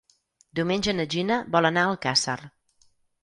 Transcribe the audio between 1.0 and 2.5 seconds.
Gina vol anar a Alcàsser.